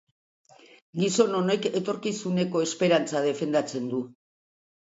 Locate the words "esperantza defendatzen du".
2.71-4.05